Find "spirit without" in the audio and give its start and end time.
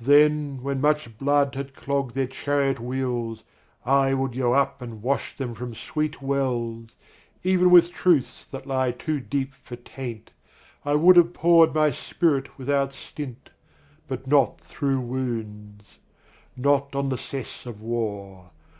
11.92-12.92